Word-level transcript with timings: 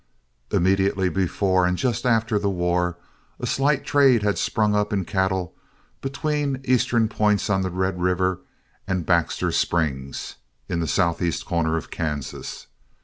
Immediately 0.49 1.09
before 1.09 1.63
and 1.67 1.77
just 1.77 2.07
after 2.07 2.39
the 2.39 2.49
war, 2.49 2.97
a 3.39 3.45
slight 3.45 3.85
trade 3.85 4.23
had 4.23 4.39
sprung 4.39 4.73
up 4.75 4.91
in 4.91 5.05
cattle 5.05 5.53
between 6.01 6.59
eastern 6.63 7.07
points 7.07 7.51
on 7.51 7.61
Red 7.61 8.01
River 8.01 8.41
and 8.87 9.05
Baxter 9.05 9.51
Springs, 9.51 10.37
in 10.67 10.79
the 10.79 10.87
southeast 10.87 11.45
corner 11.45 11.77
of 11.77 11.91
Kansas. 11.91 12.65